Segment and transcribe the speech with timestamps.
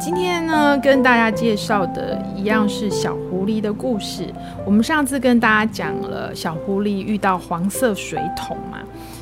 [0.00, 4.32] 今天呢，跟大家介绍的一样是小狐狸的故事。
[4.64, 8.78] 我们上次跟大家讲了小狐狸遇到黄色水桶嘛，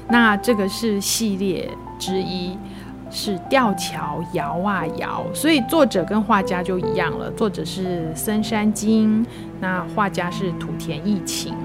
[0.08, 2.56] 那这个是系列之一，
[3.10, 5.26] 是吊桥摇啊摇。
[5.34, 9.26] 所以作者跟画家就一样了，作者是森山经，
[9.58, 11.56] 那画家是土田义晴，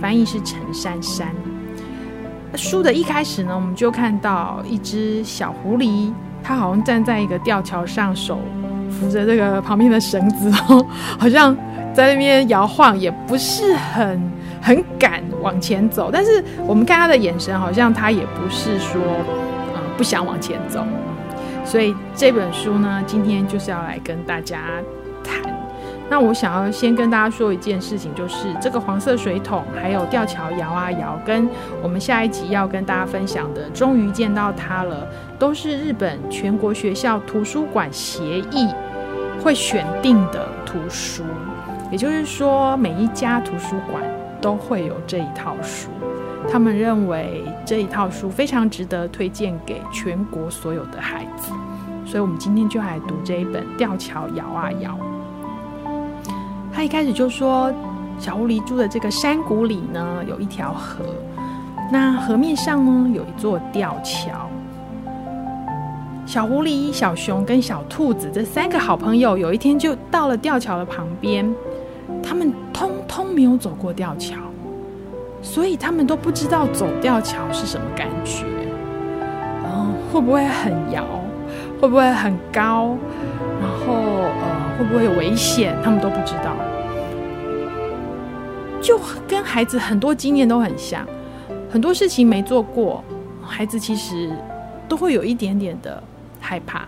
[0.00, 1.32] 翻译是陈珊珊。
[2.56, 6.12] 书的一开始呢，我们就看到一只小狐狸。
[6.42, 8.40] 他好像站在一个吊桥上，手
[8.90, 10.84] 扶着这个旁边的绳子哦，
[11.18, 11.56] 好像
[11.94, 16.10] 在那边摇晃，也不是很很敢往前走。
[16.12, 19.00] 但是我们看他的眼神，好像他也不是说，
[19.74, 20.84] 啊，不想往前走。
[21.64, 24.58] 所以这本书呢，今天就是要来跟大家
[25.22, 25.61] 谈。
[26.12, 31.48] 那我想要先跟大家说一件事情，就是这个黄色水桶，还有吊桥摇啊摇，跟
[31.82, 35.08] 我们下一集要跟大家分享的，终于见到它了，
[35.38, 38.68] 都是日本全国学校图书馆协议
[39.42, 41.22] 会选定的图书。
[41.90, 44.02] 也就是说，每一家图书馆
[44.38, 45.88] 都会有这一套书，
[46.46, 51.52] 他们认为这一套书非常值得推荐给全国所有的孩子，
[52.04, 54.90] 所以我们今天就来读这一本《吊桥摇啊摇》。
[56.74, 57.72] 他一开始就说，
[58.18, 61.04] 小狐狸住的这个山谷里呢，有一条河，
[61.92, 64.48] 那河面上呢，有一座吊桥。
[66.24, 71.54] 小狐狸、小熊跟小兔子这三个好朋友，有一天就到了吊桥的旁边，
[72.22, 74.36] 他们通通没有走过吊桥，
[75.42, 78.46] 所以他们都不知道走吊桥是什么感觉。
[79.64, 81.04] 嗯，会不会很摇？
[81.80, 82.96] 会不会很高？
[83.60, 84.11] 然后。
[84.78, 85.76] 会不会有危险？
[85.82, 86.56] 他们都不知道，
[88.80, 88.98] 就
[89.28, 91.06] 跟孩子很多经验都很像，
[91.70, 93.02] 很多事情没做过，
[93.42, 94.30] 孩子其实
[94.88, 96.02] 都会有一点点的
[96.40, 96.86] 害怕。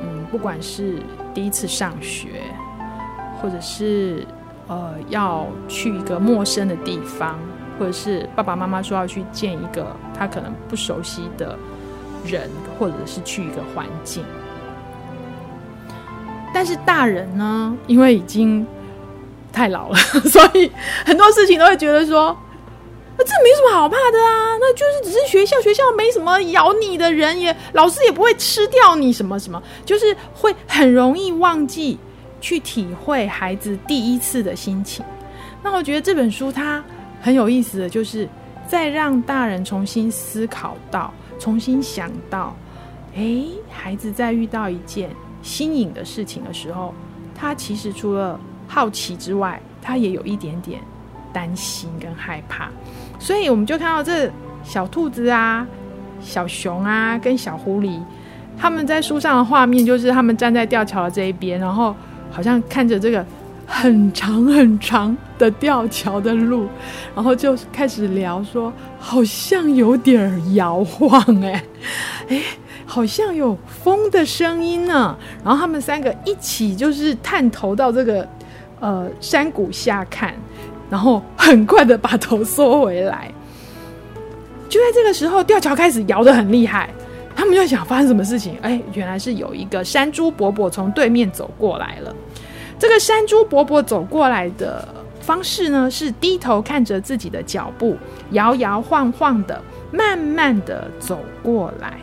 [0.00, 1.00] 嗯，不管是
[1.32, 2.42] 第一次上学，
[3.40, 4.26] 或者是
[4.66, 7.38] 呃要去一个陌生的地方，
[7.78, 9.86] 或者是爸爸妈妈说要去见一个
[10.16, 11.58] 他可能不熟悉的
[12.24, 14.24] 人，或者是去一个环境。
[16.58, 18.66] 但是大人呢，因为已经
[19.52, 19.94] 太老了，
[20.28, 20.68] 所以
[21.06, 22.36] 很多事情都会觉得说，
[23.16, 31.96] 那这没什么好怕的啊，那就是只是学校，学校没什么咬你的人，也老师也不会吃掉你什么什么，就是会很容易忘记
[32.40, 35.04] 去体会孩子第一次的心情。
[35.62, 36.82] 那我觉得这本书它
[37.22, 38.28] 很有意思的就是，
[38.66, 42.56] 再让大人重新思考到，重新想到，
[43.14, 45.08] 诶，孩子在遇到一件。
[45.48, 46.92] 新颖的事情的时候，
[47.34, 50.78] 他其实除了好奇之外，他也有一点点
[51.32, 52.68] 担心跟害怕。
[53.18, 54.30] 所以我们就看到这
[54.62, 55.66] 小兔子啊、
[56.20, 57.98] 小熊啊跟小狐狸，
[58.58, 61.96] 他们在书上的画面就是他们站在吊桥的这一边，然后
[62.30, 63.24] 好像看着这个
[63.66, 66.68] 很长很长的吊桥的路，
[67.14, 68.70] 然后就开始聊说，
[69.00, 71.64] 好像有点摇晃哎，
[72.28, 72.42] 哎。
[72.90, 78.26] 好像有风的声音呢，然后他们三个一起就是探头到这个
[78.80, 80.34] 呃山谷下看，
[80.88, 83.30] 然后很快的把头缩回来。
[84.70, 86.88] 就在这个时候，吊桥开始摇得很厉害，
[87.36, 88.56] 他们就想发生什么事情？
[88.62, 92.16] 哎，原来是有一个山猪伯伯从对面走过来了。
[92.78, 94.88] 这个山猪伯伯走过来的
[95.20, 97.98] 方式呢，是低头看着自己的脚步，
[98.30, 99.60] 摇摇晃晃的，
[99.90, 101.98] 慢慢的走过来。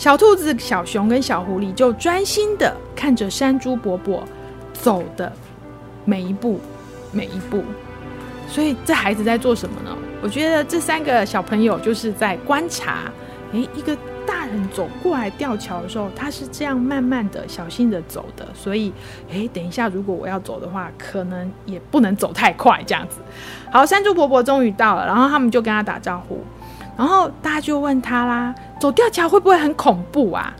[0.00, 4.24] 小兔子、小熊跟小狐狸就专心的看着山猪伯伯
[4.72, 5.30] 走的
[6.06, 6.58] 每一步，
[7.12, 7.62] 每一步。
[8.48, 9.94] 所以这孩子在做什么呢？
[10.22, 13.12] 我觉得这三个小朋友就是在观察。
[13.52, 13.94] 诶，一个
[14.26, 18.48] 大人走过来吊桥的时候，他是这样慢慢的、小心的走的。
[18.54, 18.90] 所以，
[19.28, 23.18] 诶，等一下如果我要走的话，可能也不能走太快，这样子。
[23.70, 26.42] 好，山猪伯伯终于到了，然后他们就跟他打招呼。
[27.00, 30.54] 然后大家就问他啦：“走吊桥会不会很恐怖啊？”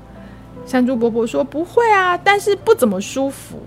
[0.65, 3.61] 山猪伯伯说：“不会啊，但是不怎么舒服。”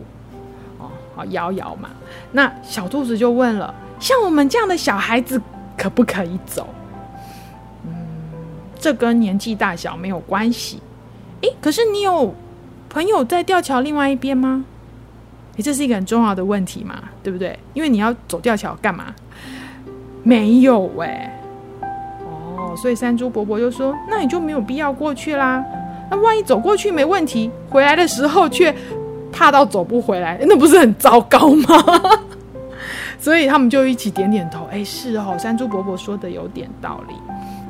[0.82, 1.92] 哦，好摇摇嘛。
[2.32, 3.72] 那小兔子就问了
[4.02, 5.40] ：“像我们这样的小孩子
[5.78, 6.68] 可不可以走？”
[7.86, 7.94] 嗯，
[8.80, 10.82] 这跟年纪大小没有关系。
[11.42, 12.34] 诶，可是你有
[12.90, 14.66] 朋友在吊桥另外一边吗？
[15.58, 17.60] 诶，这是一个很重要的问题嘛，对不对？
[17.76, 19.14] 因为你要走吊桥干嘛？
[20.24, 20.80] 没有
[22.76, 25.64] 所以山猪伯伯就说：“那你就没有必要过去啦。
[26.10, 28.74] 那万一走过去没问题，回来的时候却
[29.32, 31.84] 怕到走不回来，那不是很糟糕吗？”
[33.20, 34.68] 所以他们就一起点点头。
[34.70, 37.16] 哎，是哦，山猪伯伯说的有点道理。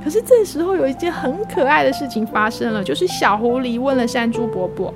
[0.03, 4.94] 可是这时候有一件很可爱的事情发生了，就是小狐狸问了山猪伯伯：“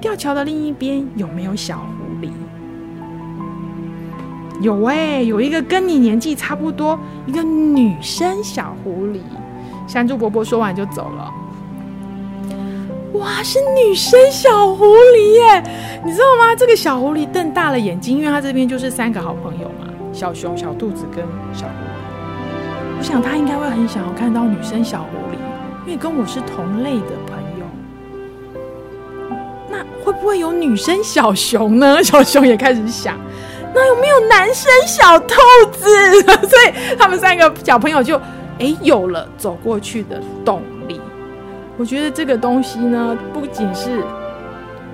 [0.00, 1.86] 吊桥的另一边有没有小？”
[4.62, 9.20] 有哎、欸，有一个跟你年纪差不多，一个女生小狐狸。
[9.86, 11.30] 山猪伯伯说完就走了。
[13.14, 15.62] 哇，是女生小狐狸耶！
[16.04, 16.54] 你知道吗？
[16.56, 21.22] 这个小狐狸瞪大了眼睛，因为它这边就是三个好朋友嘛，小熊、小兔子跟
[21.52, 22.98] 小狐狸。
[22.98, 25.36] 我想它应该会很想要看到女生小狐狸，
[25.86, 27.66] 因为跟我是同类的朋友。
[29.70, 32.00] 那会不会有女生小熊呢？
[32.04, 33.18] 小熊也开始想，
[33.74, 35.34] 那有没有男生小兔
[35.72, 36.22] 子？
[36.46, 38.16] 所以他们三个小朋友就
[38.58, 41.00] 哎有了走过去的动力。
[41.78, 44.04] 我觉得这个东西呢，不仅是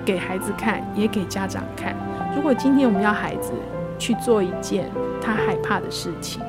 [0.05, 1.95] 给孩子看，也给家长看。
[2.35, 3.51] 如果今天我们要孩子
[3.97, 4.89] 去做一件
[5.21, 6.41] 他害怕的事情，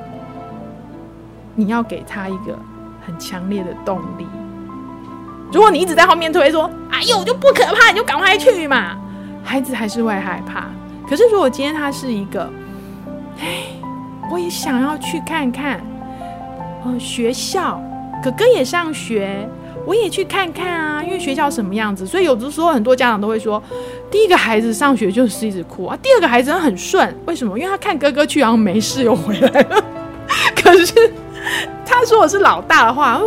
[1.53, 2.57] 你要给他一个
[3.05, 4.25] 很强烈的动力。
[5.51, 8.97] 如果你一直在后面推说：“哎呦，就不可怕，你就赶快去嘛。”
[9.43, 10.69] 孩子还是会害怕。
[11.11, 12.49] 可是如果今天他是一个，
[13.41, 13.65] 哎，
[14.31, 15.81] 我也想要去看看，
[16.85, 17.83] 呃，学校，
[18.23, 19.45] 哥哥也上学。
[19.83, 23.61] 我也去看看啊，因为学校什么样子，所以有的时候很多家长都会说，
[24.09, 27.59] 第一个孩子上学就是一直哭啊，第二个孩子很顺，为什么？
[27.59, 29.83] 因为他看哥哥去，然后没事又回来了。
[30.55, 31.11] 可是
[31.83, 33.19] 他说我是老大的话，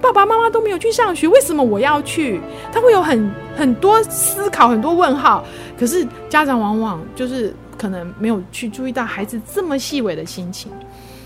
[0.00, 2.40] 爸爸妈妈都没有去上学，为什么我要去？
[2.72, 5.44] 他会有很很多思考，很多问号。
[5.78, 10.70] 可是家长往往就是可能没有去注意到孩子这么细微的心情，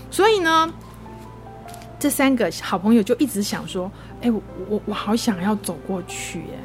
[0.09, 0.71] 所以呢，
[1.99, 3.91] 这三个好朋友就一直想说。
[4.23, 4.39] 哎，我
[4.69, 6.59] 我我好想要走过去耶！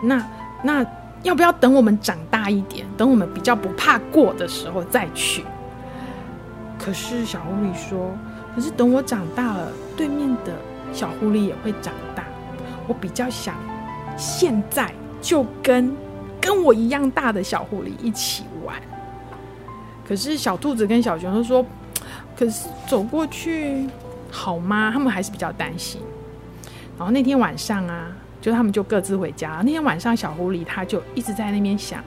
[0.00, 0.26] 那
[0.64, 0.82] 那
[1.22, 5.44] 要不要等我们长大一点，等我们比较不怕过的时候再去？
[6.82, 8.16] 可是小狐狸说
[8.56, 10.54] ：“可是等我长大了，对面的
[10.92, 12.24] 小狐狸也会长大。
[12.86, 13.54] 我比较想
[14.16, 15.94] 现在就跟
[16.40, 18.76] 跟我一样大的小狐狸一起玩。”
[20.06, 21.64] 可是小兔子跟小熊都说
[22.36, 23.88] ：“可是走过去
[24.30, 26.00] 好吗？”他们还是比较担心。
[26.98, 29.62] 然后那天晚上啊，就他们就各自回家。
[29.64, 32.02] 那天晚上，小狐狸他就一直在那边想，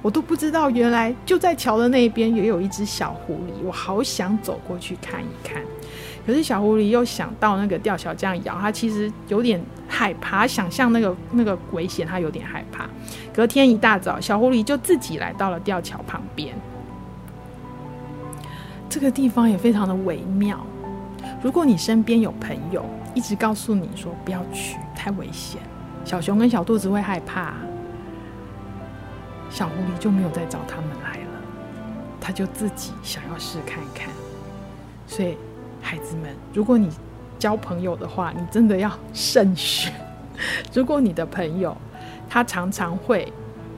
[0.00, 5.62] 我都不知道原来就在桥的那边也有一只小狐狸，我好想走过去看一看。
[6.28, 9.58] 可是小狐狸又想到那个吊桥这样摇，他其实有点
[9.88, 12.86] 害怕，想象那个那个危险，他有点害怕。
[13.32, 16.54] 隔天一大早，小狐狸就自己来到了吊桥旁边。
[18.90, 20.60] 这个地方也非常的微妙。
[21.40, 22.84] 如果你身边有朋友，
[23.14, 25.62] 一直告诉你说不要去，太危险。
[26.04, 27.54] 小熊跟小兔子会害怕，
[29.48, 31.42] 小狐狸就没有再找他们来了，
[32.20, 34.10] 他就自己想要试看看。
[35.06, 35.34] 所以，
[35.80, 36.88] 孩子们，如果你
[37.38, 39.92] 交朋友的话，你真的要慎选。
[40.72, 41.76] 如果你的朋友
[42.28, 43.32] 他常常会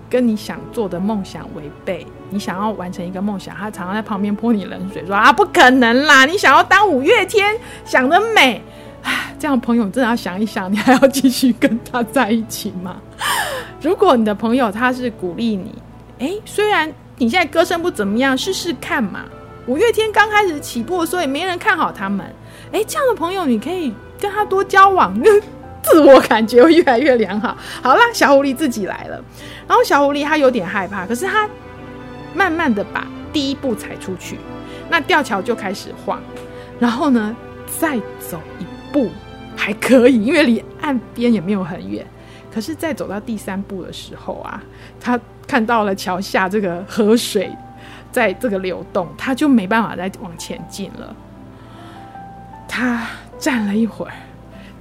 [0.09, 8.61] 跟你想做的梦想违背，你想要完成一个梦想，他常常在旁边泼你冷水，说啊不可能啦，你想要当五月天，想得美。
[9.03, 12.97] 唉， 这样朋友真的要想一想，你还要继续跟他在一起吗？
[13.81, 15.75] 如果你的朋友他是鼓励你，
[16.19, 19.25] 哎，虽然你现在歌声不怎么样，试试看嘛。
[19.67, 22.27] 五月天刚开始起步，所以没人看好他们。
[22.73, 25.15] 哎，这样的朋友你可以跟他多交往，
[25.83, 27.57] 自我感觉会越来越良好。
[27.83, 29.23] 好啦，小狐狸自己来了，
[29.67, 31.49] 然后小狐狸他有点害怕，可是他
[32.35, 34.39] 慢慢的把第一步踩出去，
[34.89, 36.21] 那吊桥就开始晃，
[36.79, 37.37] 然后呢，
[37.79, 39.09] 再走一步。
[39.57, 42.07] 还可以，因为离岸边也没有很远。
[42.51, 44.63] 可是，在走到第三步的时候啊，
[44.99, 47.51] 他看到了桥下这个河水
[48.13, 51.15] 在这个流动，他就没办法再往前进了。
[52.69, 53.07] 他
[53.39, 54.13] 站了一会儿，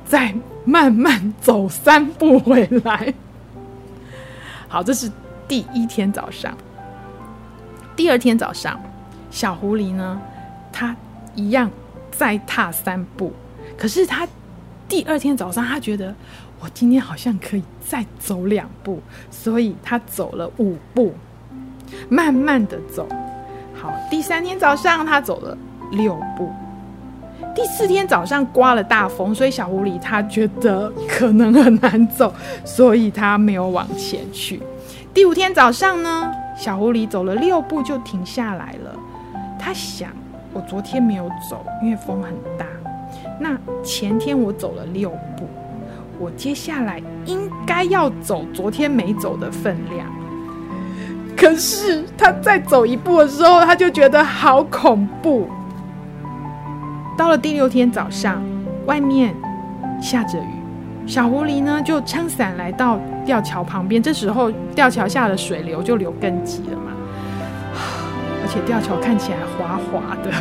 [0.05, 0.33] 再
[0.65, 3.13] 慢慢走三步回来。
[4.67, 5.11] 好，这是
[5.47, 6.55] 第一天早上。
[7.95, 8.79] 第二天早上，
[9.31, 10.21] 小狐狸呢，
[10.71, 10.95] 他
[11.35, 11.69] 一样
[12.11, 13.33] 再踏三步。
[13.77, 14.27] 可是他
[14.87, 16.13] 第二天早上，他觉得
[16.59, 21.13] 我今天好像可以再走两步，所以他走了五步，
[22.09, 23.07] 慢慢的走。
[23.73, 25.57] 好，第三天早上他走了
[25.91, 26.51] 六步，
[27.55, 32.33] 第四天早上刮了大风，所以小狐狸他觉得可能很难走，
[32.65, 34.61] 所以他没有往前去。
[35.13, 38.95] 第五天早上呢，小狐狸走了六步就停下来了。
[39.57, 40.09] 他想，
[40.53, 42.65] 我昨天没有走，因为风很大。
[43.39, 45.47] 那前天我走了六步，
[46.19, 50.05] 我接下来应该要走昨天没走的分量。
[51.39, 55.47] 可是他再走一步的时候，他就觉得好恐怖。
[57.17, 58.43] 到了第六天早上，
[58.85, 59.33] 外面
[60.01, 64.03] 下着雨，小狐狸呢就撑伞来到吊桥旁边。
[64.03, 66.91] 这时候吊桥下的水流就流更急了嘛，
[68.43, 70.31] 而且吊桥看起来滑滑的，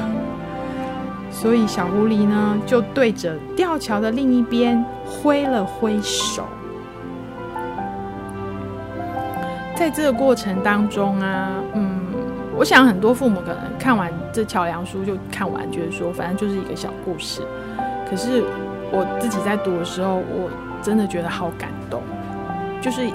[1.30, 6.42] 所以小狐狸呢就对着吊桥的另一边挥了挥手。
[9.78, 12.00] 在这个过程当中啊，嗯，
[12.56, 17.42] 我想很多父母可能看完这桥梁书就看完，觉得说反正就是一个小故事。
[18.10, 18.42] 可是
[18.90, 20.50] 我自己在读的时候，我
[20.82, 22.02] 真的觉得好感动。
[22.80, 23.08] 就是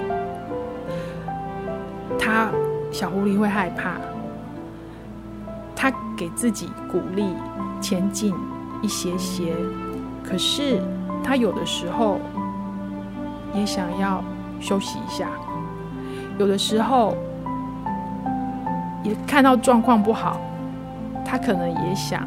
[2.18, 2.48] 他
[2.90, 3.96] 小狐狸会害怕，
[5.76, 7.26] 他给自己鼓励
[7.78, 8.34] 前进
[8.80, 9.54] 一些些，
[10.26, 10.80] 可是
[11.22, 12.18] 他有的时候
[13.52, 14.24] 也想要
[14.60, 15.28] 休息一下。
[16.38, 17.16] 有的时候，
[19.04, 20.40] 也看到状况不好，
[21.24, 22.26] 他可能也想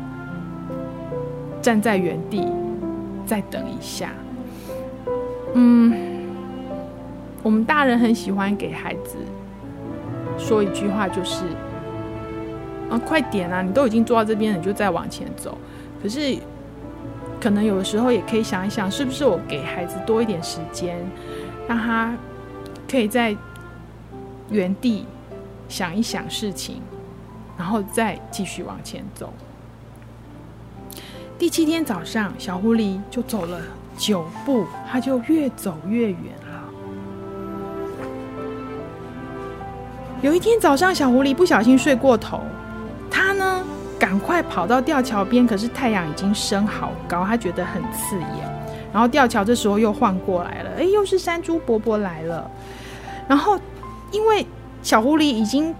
[1.61, 2.47] 站在原地
[3.25, 4.11] 再等一下。
[5.55, 5.93] 嗯，
[7.43, 9.17] 我们大人很喜欢给孩子
[10.37, 11.43] 说一句话，就是
[12.89, 13.61] “啊，快点啊！
[13.61, 15.57] 你都已经坐到这边了，你就再往前走。”
[16.01, 16.37] 可是，
[17.41, 20.95] 可能有的时候也可以想一想，是不是我给孩子多一点时间，
[21.67, 22.15] 让他
[22.89, 23.35] 可以在。
[24.50, 25.06] 原地
[25.68, 26.82] 想一想事情，
[27.58, 29.34] 然后再继续往前走。
[31.38, 33.60] 第七天早上，小狐狸就走了
[33.98, 36.63] 九步，它就越走越远了。
[40.22, 42.39] 有一天早上，小狐狸不小心睡过头，
[43.12, 43.63] 它呢
[44.00, 48.58] 赶快跑到吊桥边，可是太阳已经升好高，它觉得很刺眼。
[48.92, 52.50] 然后吊桥这时候又晃过来了，哎，又是山猪伯伯来了，
[53.27, 53.60] 然后。
[54.11, 54.45] 因为
[54.81, 55.73] 小狐狸已经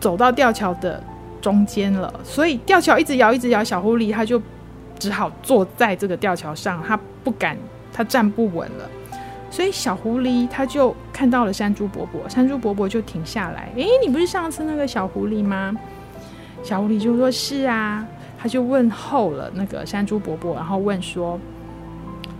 [0.00, 1.02] 走到吊桥的
[1.40, 4.40] 中间了，所以吊桥一直摇，一直摇，小狐狸它就
[4.98, 7.56] 只好坐在这个吊桥上，它不敢，
[7.92, 8.88] 它站不稳了。
[9.50, 15.74] 所以小狐狸它就看到了山猪伯伯，山猪伯伯就停下来，诶，你不是上次那个小狐狸吗？
[16.62, 18.06] 小狐狸就说是啊，
[18.36, 21.40] 他就问候了那个山猪伯伯，然后问说，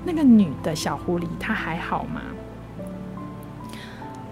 [0.05, 2.21] 那个女的小狐狸她还好吗？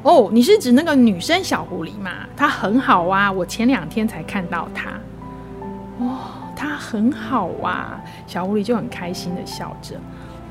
[0.06, 2.12] 哦，你是指那个女生小狐狸吗？
[2.36, 4.90] 她很好啊，我前两天才看到她。
[5.98, 6.18] 哦，
[6.54, 9.96] 她很好啊，小狐狸就很开心的笑着。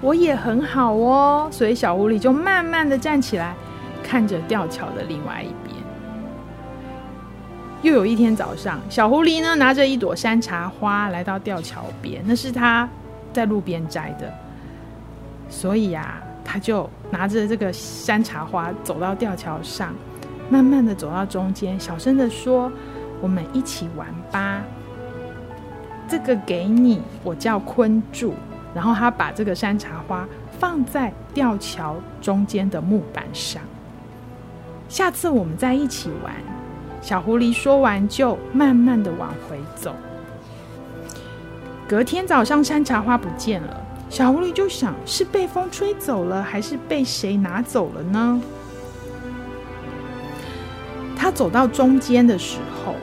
[0.01, 3.55] 我也很好哦，所以小狐狸就慢慢的站起来，
[4.03, 5.74] 看着吊桥的另外一边。
[7.81, 12.89] 又有一天早上，小狐狸呢拿着一朵山茶花来到吊桥边，那是他
[13.31, 14.29] 在路边摘的，
[15.50, 16.24] 所以呀、啊。
[16.47, 19.93] 他就拿着这个山茶花走到吊桥上，
[20.50, 22.69] 慢慢的走到中间，小声的说
[23.22, 24.62] ：“我们一起玩吧。”
[26.10, 28.34] 这个给你，我叫坤柱。
[28.74, 30.27] 然后他把这个山茶花
[30.60, 33.62] 放在吊桥中间的木板上。
[34.89, 36.34] 下次我们再一起玩。
[37.01, 39.95] 小狐狸说完，就慢慢的往回走。
[41.88, 43.85] 隔天早上，山茶花不见了。
[44.15, 48.41] 小狐狸就想：是被风吹走了，还是被谁拿走了呢？
[51.17, 52.95] 他走到中间的时候，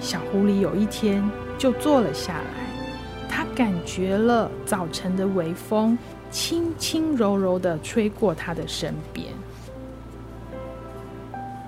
[0.00, 1.22] 小狐狸有一天
[1.58, 3.28] 就坐了下来。
[3.28, 5.98] 他感觉了早晨的微风，
[6.30, 9.26] 轻轻柔柔的吹过他的身边。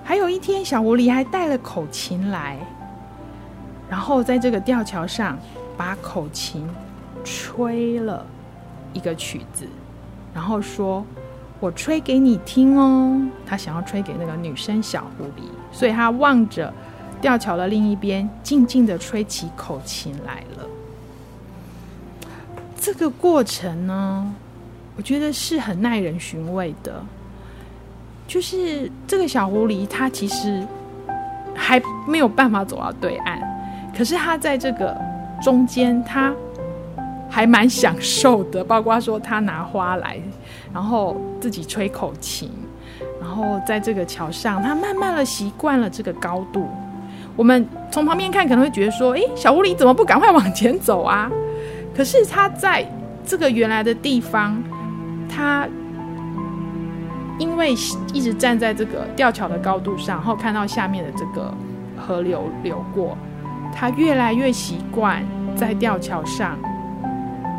[0.03, 2.57] 还有一天，小狐狸还带了口琴来，
[3.87, 5.37] 然后在这个吊桥上
[5.77, 6.67] 把口琴。
[7.23, 8.25] 吹了
[8.93, 9.65] 一个曲子，
[10.33, 11.05] 然后说
[11.59, 16.73] ：“我吹给你听哦。”他想要吹给那个女生小狐狸，所以他望着
[17.21, 20.67] 吊桥的另一边，静静的吹起口琴来了。
[22.79, 24.33] 这个过程呢，
[24.97, 27.03] 我觉得是很耐人寻味的。
[28.27, 30.65] 就是这个小狐狸，它其实
[31.55, 33.41] 还没有办法走到对岸，
[33.95, 34.95] 可是它在这个
[35.41, 36.33] 中间，它。
[37.33, 40.19] 还蛮享受的，包括说他拿花来，
[40.71, 42.51] 然后自己吹口琴，
[43.19, 46.67] 然后在这个桥上，他慢慢的习惯了这个高度。
[47.35, 51.27] 我们从旁边看可能会觉得说，诶，小狐狸怎么不赶快往前走啊？
[51.97, 52.87] 可是他在
[53.25, 54.61] 这个原来的地方，
[55.27, 55.67] 他
[57.39, 57.71] 因为
[58.13, 61.51] 一直站在这个吊桥的高度上，然后看到下面的这个
[61.97, 63.17] 河流流过，
[63.73, 65.23] 他越来越习惯
[65.55, 66.59] 在吊桥上。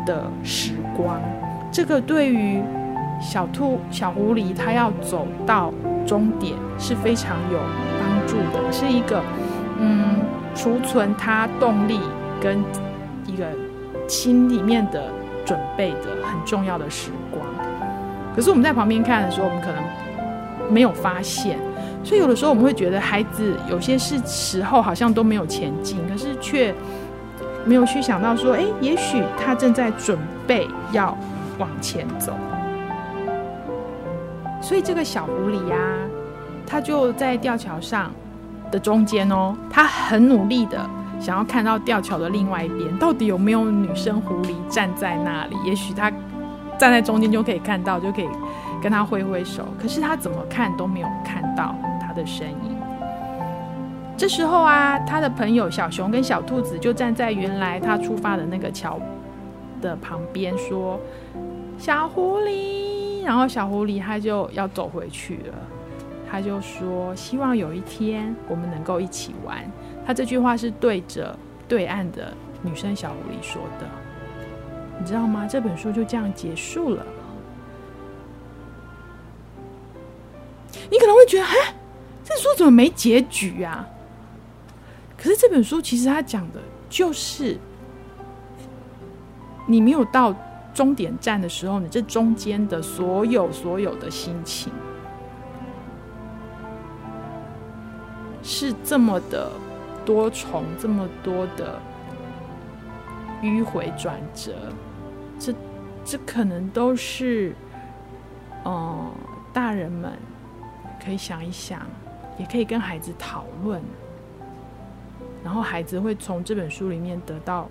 [0.05, 1.19] 的时光，
[1.71, 2.61] 这个对于
[3.21, 5.73] 小兔、小狐狸，它要走到
[6.05, 7.59] 终点是非常有
[7.99, 9.21] 帮助的，是一个
[9.79, 10.19] 嗯，
[10.53, 11.99] 储存它动力
[12.41, 12.59] 跟
[13.25, 13.45] 一个
[14.07, 15.05] 心里面的
[15.45, 17.43] 准备的很重要的时光。
[18.35, 19.81] 可是我们在旁边看的时候，我们可能
[20.69, 21.57] 没有发现，
[22.03, 26.73] 所以有的时候我们会觉得孩子有些是时候好像都没有前进，可是却
[27.65, 31.17] 没有去想到说，哎，也许他正在准备要
[31.57, 32.33] 往前走。
[34.61, 36.07] 所以这个小狐狸呀、啊，
[36.65, 38.11] 它就在吊桥上
[38.71, 45.55] 的中间哦，它很努力的想要看到吊桥的另外一边，到底有没有女生狐狸站在那里？
[45.65, 46.11] 也许它
[46.77, 48.27] 站在中间就可以看到，就可以
[48.81, 49.67] 跟它挥挥手。
[49.79, 52.74] 可是它怎么看都没有看到它的身影。
[54.17, 58.99] 这时候啊，他的朋友小熊跟小兔子就站在原来他出发的那个桥
[59.81, 60.99] 的旁边，说
[61.77, 65.53] ：“小狐狸。”然后小狐狸他就要走回去了，
[66.29, 69.69] 他就说：“希望有一天我们能够一起玩。”
[70.05, 72.31] 他这句话是对着对岸的
[72.61, 73.87] 女生小狐狸说的，
[74.97, 75.45] 你知道吗？
[75.45, 77.05] 这本书就这样结束了。
[80.89, 81.75] 你可能会觉得，哎，
[82.23, 83.85] 这书怎么没结局啊？
[85.25, 87.57] 可是这本书其实它讲的就是
[89.65, 90.31] 你没有到。
[90.75, 94.73] 终点站的时候，你这中间的所有所有的心情，
[98.43, 99.49] 是这么的
[100.05, 101.79] 多重，这么多的
[103.41, 104.53] 迂回转折，
[105.39, 105.55] 这
[106.03, 107.55] 这可能都是，
[108.65, 109.09] 嗯，
[109.53, 110.11] 大人们
[111.01, 111.79] 可以想一想，
[112.37, 113.81] 也可以跟孩子讨论，
[115.45, 117.69] 然后孩子会从这本书里面得到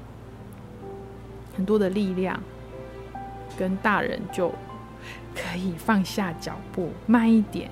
[1.54, 2.40] 很多的力量。
[3.56, 4.52] 跟大人就
[5.32, 7.70] 可以放下脚步，慢一点，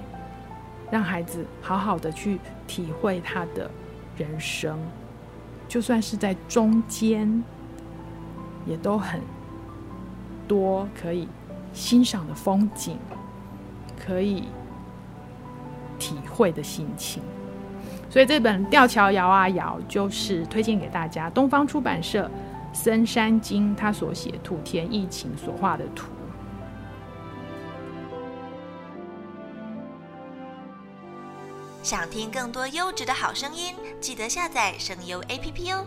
[0.92, 3.68] 让孩子好好的去体会他的
[4.16, 4.78] 人生，
[5.66, 7.42] 就算是在中间，
[8.64, 9.20] 也都很
[10.46, 11.26] 多可以
[11.72, 12.96] 欣赏的风景，
[13.98, 14.44] 可以
[15.98, 17.24] 体会的心情。
[18.12, 22.30] 所以这本《吊桥摇啊摇》就是推荐给大家，东方出版社。
[22.74, 26.10] 森山经他所写，土田疫情所画的图。
[31.82, 35.86] 想听更多优质的好声音，记得下载声优 APP 哦。